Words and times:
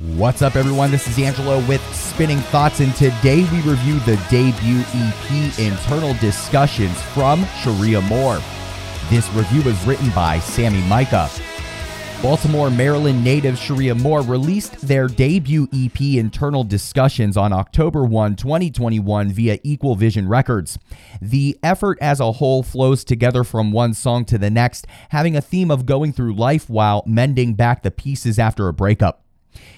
What's 0.00 0.40
up, 0.40 0.56
everyone? 0.56 0.90
This 0.90 1.06
is 1.06 1.18
Angelo 1.18 1.58
with 1.66 1.82
Spinning 1.94 2.38
Thoughts, 2.38 2.80
and 2.80 2.94
today 2.94 3.46
we 3.52 3.60
review 3.60 4.00
the 4.00 4.18
debut 4.30 4.82
EP 4.94 5.58
Internal 5.58 6.14
Discussions 6.14 6.98
from 7.12 7.44
Sharia 7.60 8.00
Moore. 8.00 8.40
This 9.10 9.28
review 9.34 9.60
was 9.60 9.78
written 9.84 10.08
by 10.12 10.38
Sammy 10.38 10.80
Micah. 10.88 11.28
Baltimore, 12.22 12.70
Maryland 12.70 13.22
native 13.22 13.58
Sharia 13.58 13.94
Moore 13.94 14.22
released 14.22 14.80
their 14.80 15.06
debut 15.06 15.68
EP 15.74 16.00
Internal 16.00 16.64
Discussions 16.64 17.36
on 17.36 17.52
October 17.52 18.02
1, 18.02 18.36
2021 18.36 19.30
via 19.30 19.58
Equal 19.62 19.96
Vision 19.96 20.26
Records. 20.26 20.78
The 21.20 21.58
effort 21.62 21.98
as 22.00 22.20
a 22.20 22.32
whole 22.32 22.62
flows 22.62 23.04
together 23.04 23.44
from 23.44 23.70
one 23.70 23.92
song 23.92 24.24
to 24.24 24.38
the 24.38 24.48
next, 24.48 24.86
having 25.10 25.36
a 25.36 25.42
theme 25.42 25.70
of 25.70 25.84
going 25.84 26.14
through 26.14 26.36
life 26.36 26.70
while 26.70 27.02
mending 27.04 27.52
back 27.52 27.82
the 27.82 27.90
pieces 27.90 28.38
after 28.38 28.66
a 28.66 28.72
breakup. 28.72 29.26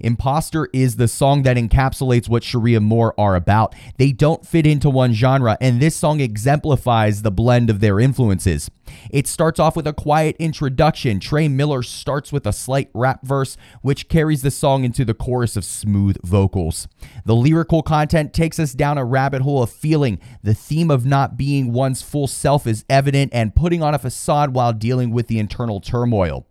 Imposter 0.00 0.68
is 0.72 0.96
the 0.96 1.08
song 1.08 1.42
that 1.42 1.56
encapsulates 1.56 2.28
what 2.28 2.44
Sharia 2.44 2.80
Moore 2.80 3.14
are 3.18 3.34
about. 3.34 3.74
They 3.98 4.12
don't 4.12 4.46
fit 4.46 4.66
into 4.66 4.90
one 4.90 5.12
genre, 5.12 5.56
and 5.60 5.80
this 5.80 5.96
song 5.96 6.20
exemplifies 6.20 7.22
the 7.22 7.30
blend 7.30 7.70
of 7.70 7.80
their 7.80 7.98
influences. 7.98 8.70
It 9.10 9.26
starts 9.26 9.58
off 9.58 9.76
with 9.76 9.86
a 9.86 9.92
quiet 9.92 10.36
introduction. 10.38 11.18
Trey 11.20 11.48
Miller 11.48 11.82
starts 11.82 12.32
with 12.32 12.46
a 12.46 12.52
slight 12.52 12.90
rap 12.94 13.24
verse, 13.24 13.56
which 13.82 14.08
carries 14.08 14.42
the 14.42 14.50
song 14.50 14.84
into 14.84 15.04
the 15.04 15.14
chorus 15.14 15.56
of 15.56 15.64
smooth 15.64 16.16
vocals. 16.22 16.86
The 17.24 17.34
lyrical 17.34 17.82
content 17.82 18.32
takes 18.32 18.58
us 18.58 18.72
down 18.72 18.98
a 18.98 19.04
rabbit 19.04 19.42
hole 19.42 19.62
of 19.62 19.70
feeling. 19.70 20.20
The 20.42 20.54
theme 20.54 20.90
of 20.90 21.04
not 21.04 21.36
being 21.36 21.72
one's 21.72 22.02
full 22.02 22.26
self 22.26 22.66
is 22.66 22.84
evident 22.88 23.32
and 23.34 23.54
putting 23.54 23.82
on 23.82 23.94
a 23.94 23.98
facade 23.98 24.54
while 24.54 24.72
dealing 24.72 25.10
with 25.10 25.26
the 25.26 25.38
internal 25.38 25.80
turmoil. 25.80 26.46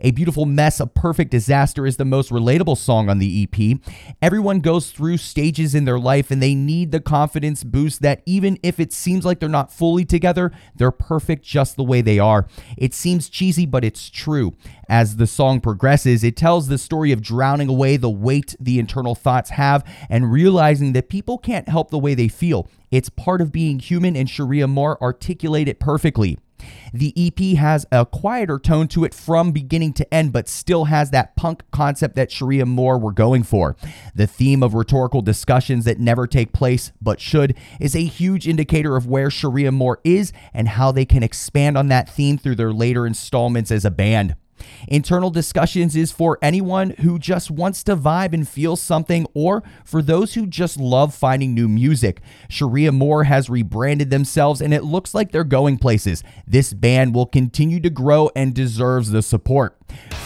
A 0.00 0.10
Beautiful 0.10 0.46
Mess, 0.46 0.80
A 0.80 0.86
Perfect 0.86 1.30
Disaster 1.30 1.86
is 1.86 1.96
the 1.96 2.04
most 2.04 2.30
relatable 2.30 2.76
song 2.76 3.08
on 3.08 3.18
the 3.18 3.48
EP. 3.50 3.78
Everyone 4.22 4.60
goes 4.60 4.90
through 4.90 5.18
stages 5.18 5.74
in 5.74 5.84
their 5.84 5.98
life 5.98 6.30
and 6.30 6.42
they 6.42 6.54
need 6.54 6.92
the 6.92 7.00
confidence 7.00 7.64
boost 7.64 8.02
that 8.02 8.22
even 8.26 8.58
if 8.62 8.78
it 8.78 8.92
seems 8.92 9.24
like 9.24 9.40
they're 9.40 9.48
not 9.48 9.72
fully 9.72 10.04
together, 10.04 10.52
they're 10.74 10.90
perfect 10.90 11.44
just 11.44 11.76
the 11.76 11.84
way 11.84 12.00
they 12.00 12.18
are. 12.18 12.46
It 12.76 12.94
seems 12.94 13.28
cheesy, 13.28 13.66
but 13.66 13.84
it's 13.84 14.10
true. 14.10 14.54
As 14.88 15.16
the 15.16 15.26
song 15.26 15.60
progresses, 15.60 16.22
it 16.22 16.36
tells 16.36 16.68
the 16.68 16.78
story 16.78 17.12
of 17.12 17.22
drowning 17.22 17.68
away 17.68 17.96
the 17.96 18.10
weight 18.10 18.54
the 18.60 18.78
internal 18.78 19.14
thoughts 19.14 19.50
have 19.50 19.84
and 20.08 20.30
realizing 20.30 20.92
that 20.92 21.08
people 21.08 21.38
can't 21.38 21.68
help 21.68 21.90
the 21.90 21.98
way 21.98 22.14
they 22.14 22.28
feel. 22.28 22.68
It's 22.90 23.08
part 23.08 23.40
of 23.40 23.52
being 23.52 23.80
human, 23.80 24.14
and 24.16 24.30
Sharia 24.30 24.68
Moore 24.68 25.00
articulate 25.02 25.68
it 25.68 25.80
perfectly. 25.80 26.38
The 26.92 27.12
EP 27.16 27.58
has 27.58 27.86
a 27.92 28.06
quieter 28.06 28.58
tone 28.58 28.88
to 28.88 29.04
it 29.04 29.14
from 29.14 29.52
beginning 29.52 29.92
to 29.94 30.14
end, 30.14 30.32
but 30.32 30.48
still 30.48 30.86
has 30.86 31.10
that 31.10 31.36
punk 31.36 31.62
concept 31.70 32.14
that 32.16 32.30
Sharia 32.30 32.66
Moore 32.66 32.98
were 32.98 33.12
going 33.12 33.42
for. 33.42 33.76
The 34.14 34.26
theme 34.26 34.62
of 34.62 34.74
rhetorical 34.74 35.22
discussions 35.22 35.84
that 35.84 36.00
never 36.00 36.26
take 36.26 36.52
place 36.52 36.92
but 37.00 37.20
should 37.20 37.56
is 37.80 37.94
a 37.94 38.04
huge 38.04 38.48
indicator 38.48 38.96
of 38.96 39.06
where 39.06 39.30
Sharia 39.30 39.72
Moore 39.72 40.00
is 40.04 40.32
and 40.54 40.68
how 40.68 40.92
they 40.92 41.04
can 41.04 41.22
expand 41.22 41.76
on 41.76 41.88
that 41.88 42.08
theme 42.08 42.38
through 42.38 42.56
their 42.56 42.72
later 42.72 43.06
installments 43.06 43.70
as 43.70 43.84
a 43.84 43.90
band. 43.90 44.36
Internal 44.88 45.30
discussions 45.30 45.96
is 45.96 46.12
for 46.12 46.38
anyone 46.42 46.90
who 47.00 47.18
just 47.18 47.50
wants 47.50 47.82
to 47.84 47.96
vibe 47.96 48.32
and 48.32 48.48
feel 48.48 48.76
something, 48.76 49.26
or 49.34 49.62
for 49.84 50.02
those 50.02 50.34
who 50.34 50.46
just 50.46 50.78
love 50.78 51.14
finding 51.14 51.54
new 51.54 51.68
music. 51.68 52.20
Sharia 52.48 52.92
Moore 52.92 53.24
has 53.24 53.50
rebranded 53.50 54.10
themselves 54.10 54.60
and 54.60 54.72
it 54.72 54.84
looks 54.84 55.14
like 55.14 55.32
they're 55.32 55.44
going 55.44 55.78
places. 55.78 56.22
This 56.46 56.72
band 56.72 57.14
will 57.14 57.26
continue 57.26 57.80
to 57.80 57.90
grow 57.90 58.30
and 58.36 58.54
deserves 58.54 59.10
the 59.10 59.22
support. 59.22 59.76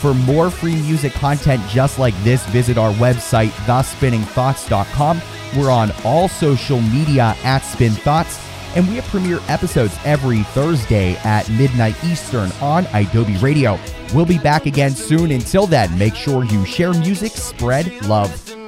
For 0.00 0.14
more 0.14 0.50
free 0.50 0.76
music 0.76 1.12
content 1.12 1.62
just 1.68 1.98
like 1.98 2.14
this, 2.24 2.44
visit 2.46 2.78
our 2.78 2.92
website, 2.94 3.50
thespinningthoughts.com. 3.66 5.20
We're 5.56 5.70
on 5.70 5.92
all 6.04 6.28
social 6.28 6.80
media 6.80 7.36
at 7.42 7.60
Spin 7.60 7.92
Thoughts 7.92 8.49
and 8.74 8.86
we 8.88 8.96
have 8.96 9.04
premiere 9.06 9.40
episodes 9.48 9.96
every 10.04 10.42
Thursday 10.42 11.16
at 11.18 11.48
midnight 11.50 12.02
Eastern 12.04 12.50
on 12.60 12.86
Adobe 12.92 13.36
Radio. 13.38 13.78
We'll 14.14 14.26
be 14.26 14.38
back 14.38 14.66
again 14.66 14.92
soon. 14.92 15.30
Until 15.30 15.66
then, 15.66 15.96
make 15.98 16.14
sure 16.14 16.44
you 16.44 16.64
share 16.64 16.92
music, 16.92 17.32
spread 17.32 18.06
love. 18.06 18.59